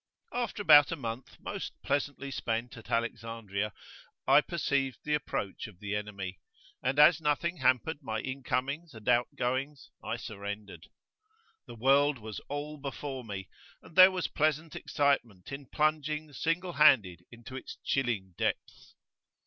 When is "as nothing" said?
6.97-7.57